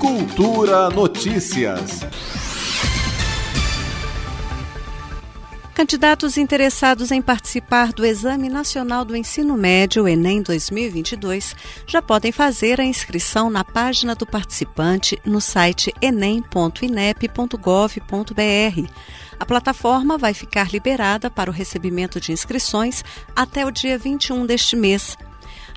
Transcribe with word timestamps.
Cultura 0.00 0.88
Notícias. 0.88 2.00
Candidatos 5.74 6.38
interessados 6.38 7.10
em 7.10 7.20
participar 7.20 7.92
do 7.92 8.06
Exame 8.06 8.48
Nacional 8.48 9.04
do 9.04 9.14
Ensino 9.14 9.58
Médio, 9.58 10.08
Enem 10.08 10.40
2022, 10.40 11.54
já 11.86 12.00
podem 12.00 12.32
fazer 12.32 12.80
a 12.80 12.84
inscrição 12.84 13.50
na 13.50 13.62
página 13.62 14.14
do 14.14 14.24
participante 14.24 15.20
no 15.22 15.38
site 15.38 15.92
enem.inep.gov.br. 16.00 18.92
A 19.38 19.44
plataforma 19.44 20.16
vai 20.16 20.32
ficar 20.32 20.72
liberada 20.72 21.30
para 21.30 21.50
o 21.50 21.54
recebimento 21.54 22.18
de 22.18 22.32
inscrições 22.32 23.04
até 23.36 23.66
o 23.66 23.70
dia 23.70 23.98
21 23.98 24.46
deste 24.46 24.76
mês. 24.76 25.14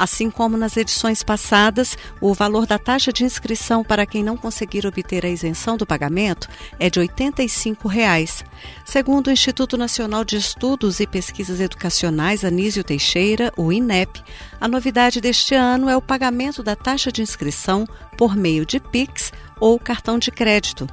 Assim 0.00 0.30
como 0.30 0.56
nas 0.56 0.78
edições 0.78 1.22
passadas, 1.22 1.94
o 2.22 2.32
valor 2.32 2.66
da 2.66 2.78
taxa 2.78 3.12
de 3.12 3.22
inscrição 3.22 3.84
para 3.84 4.06
quem 4.06 4.24
não 4.24 4.34
conseguir 4.34 4.86
obter 4.86 5.26
a 5.26 5.28
isenção 5.28 5.76
do 5.76 5.84
pagamento 5.84 6.48
é 6.78 6.88
de 6.88 6.98
85 6.98 7.86
reais. 7.86 8.42
Segundo 8.82 9.26
o 9.26 9.30
Instituto 9.30 9.76
Nacional 9.76 10.24
de 10.24 10.38
Estudos 10.38 11.00
e 11.00 11.06
Pesquisas 11.06 11.60
Educacionais 11.60 12.46
Anísio 12.46 12.82
Teixeira, 12.82 13.52
o 13.58 13.70
INEP, 13.70 14.22
a 14.58 14.66
novidade 14.66 15.20
deste 15.20 15.54
ano 15.54 15.86
é 15.90 15.94
o 15.94 16.00
pagamento 16.00 16.62
da 16.62 16.74
taxa 16.74 17.12
de 17.12 17.20
inscrição 17.20 17.86
por 18.20 18.36
meio 18.36 18.66
de 18.66 18.78
PIX 18.78 19.32
ou 19.58 19.78
cartão 19.78 20.18
de 20.18 20.30
crédito. 20.30 20.86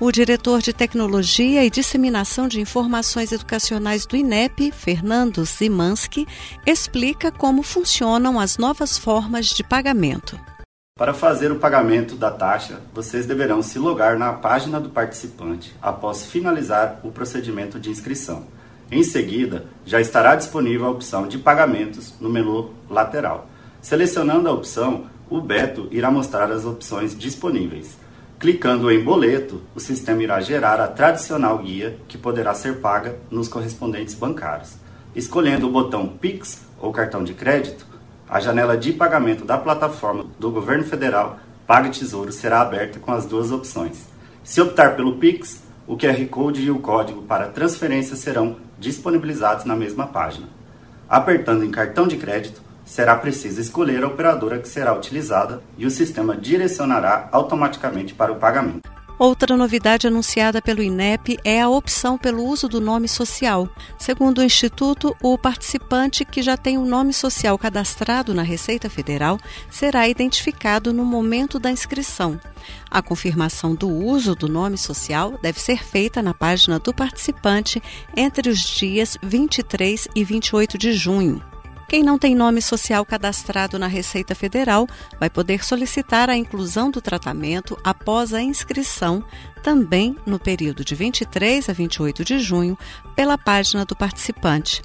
O 0.00 0.10
diretor 0.10 0.62
de 0.62 0.72
Tecnologia 0.72 1.62
e 1.62 1.68
Disseminação 1.68 2.48
de 2.48 2.58
Informações 2.58 3.32
Educacionais 3.32 4.06
do 4.06 4.16
INEP, 4.16 4.72
Fernando 4.72 5.44
Zimanski, 5.44 6.26
explica 6.66 7.30
como 7.30 7.62
funcionam 7.62 8.40
as 8.40 8.56
novas 8.56 8.96
formas 8.96 9.48
de 9.48 9.62
pagamento. 9.62 10.40
Para 10.98 11.12
fazer 11.12 11.52
o 11.52 11.58
pagamento 11.58 12.16
da 12.16 12.30
taxa, 12.30 12.80
vocês 12.94 13.26
deverão 13.26 13.60
se 13.62 13.78
logar 13.78 14.18
na 14.18 14.32
página 14.32 14.80
do 14.80 14.88
participante 14.88 15.76
após 15.82 16.24
finalizar 16.24 16.98
o 17.04 17.12
procedimento 17.12 17.78
de 17.78 17.90
inscrição. 17.90 18.46
Em 18.90 19.02
seguida, 19.02 19.66
já 19.84 20.00
estará 20.00 20.34
disponível 20.34 20.86
a 20.86 20.90
opção 20.90 21.28
de 21.28 21.36
pagamentos 21.36 22.14
no 22.18 22.30
menu 22.30 22.70
lateral. 22.88 23.50
Selecionando 23.82 24.48
a 24.48 24.52
opção, 24.52 25.06
o 25.30 25.40
Beto 25.40 25.86
irá 25.92 26.10
mostrar 26.10 26.50
as 26.50 26.64
opções 26.64 27.16
disponíveis. 27.16 27.96
Clicando 28.38 28.90
em 28.90 29.02
boleto, 29.02 29.62
o 29.74 29.80
sistema 29.80 30.22
irá 30.22 30.40
gerar 30.40 30.80
a 30.80 30.88
tradicional 30.88 31.58
guia 31.58 31.96
que 32.08 32.18
poderá 32.18 32.52
ser 32.52 32.80
paga 32.80 33.16
nos 33.30 33.46
correspondentes 33.46 34.14
bancários. 34.14 34.74
Escolhendo 35.14 35.68
o 35.68 35.70
botão 35.70 36.08
Pix 36.08 36.62
ou 36.80 36.92
cartão 36.92 37.22
de 37.22 37.34
crédito, 37.34 37.86
a 38.28 38.40
janela 38.40 38.76
de 38.76 38.92
pagamento 38.92 39.44
da 39.44 39.56
plataforma 39.56 40.26
do 40.38 40.50
governo 40.50 40.84
federal 40.84 41.38
Paga 41.66 41.90
Tesouro 41.90 42.32
será 42.32 42.62
aberta 42.62 42.98
com 42.98 43.12
as 43.12 43.26
duas 43.26 43.52
opções. 43.52 44.08
Se 44.42 44.60
optar 44.60 44.96
pelo 44.96 45.18
Pix, 45.18 45.62
o 45.86 45.96
QR 45.96 46.24
Code 46.26 46.62
e 46.62 46.70
o 46.70 46.80
código 46.80 47.22
para 47.22 47.48
transferência 47.48 48.16
serão 48.16 48.56
disponibilizados 48.78 49.64
na 49.64 49.76
mesma 49.76 50.06
página. 50.06 50.48
Apertando 51.08 51.64
em 51.64 51.70
cartão 51.70 52.08
de 52.08 52.16
crédito, 52.16 52.60
será 52.90 53.14
preciso 53.14 53.60
escolher 53.60 54.02
a 54.02 54.08
operadora 54.08 54.58
que 54.58 54.68
será 54.68 54.92
utilizada 54.92 55.62
e 55.78 55.86
o 55.86 55.90
sistema 55.90 56.36
direcionará 56.36 57.28
automaticamente 57.30 58.12
para 58.12 58.32
o 58.32 58.36
pagamento. 58.36 58.90
Outra 59.16 59.56
novidade 59.56 60.08
anunciada 60.08 60.60
pelo 60.60 60.82
INEP 60.82 61.38
é 61.44 61.60
a 61.60 61.68
opção 61.68 62.18
pelo 62.18 62.42
uso 62.42 62.66
do 62.68 62.80
nome 62.80 63.06
social. 63.06 63.68
Segundo 63.96 64.38
o 64.38 64.42
Instituto, 64.42 65.14
o 65.22 65.38
participante 65.38 66.24
que 66.24 66.42
já 66.42 66.56
tem 66.56 66.78
o 66.78 66.80
um 66.80 66.86
nome 66.86 67.12
social 67.12 67.56
cadastrado 67.56 68.34
na 68.34 68.42
Receita 68.42 68.90
Federal 68.90 69.38
será 69.70 70.08
identificado 70.08 70.92
no 70.92 71.04
momento 71.04 71.60
da 71.60 71.70
inscrição. 71.70 72.40
A 72.90 73.00
confirmação 73.00 73.72
do 73.72 73.88
uso 73.88 74.34
do 74.34 74.48
nome 74.48 74.78
social 74.78 75.38
deve 75.40 75.60
ser 75.60 75.84
feita 75.84 76.20
na 76.20 76.34
página 76.34 76.80
do 76.80 76.92
participante 76.92 77.80
entre 78.16 78.48
os 78.48 78.58
dias 78.58 79.16
23 79.22 80.08
e 80.12 80.24
28 80.24 80.76
de 80.76 80.92
junho. 80.92 81.49
Quem 81.90 82.04
não 82.04 82.16
tem 82.16 82.36
nome 82.36 82.62
social 82.62 83.04
cadastrado 83.04 83.76
na 83.76 83.88
Receita 83.88 84.32
Federal 84.32 84.86
vai 85.18 85.28
poder 85.28 85.64
solicitar 85.64 86.30
a 86.30 86.36
inclusão 86.36 86.88
do 86.88 87.00
tratamento 87.00 87.76
após 87.82 88.32
a 88.32 88.40
inscrição, 88.40 89.24
também 89.60 90.14
no 90.24 90.38
período 90.38 90.84
de 90.84 90.94
23 90.94 91.68
a 91.68 91.72
28 91.72 92.24
de 92.24 92.38
junho, 92.38 92.78
pela 93.16 93.36
página 93.36 93.84
do 93.84 93.96
participante. 93.96 94.82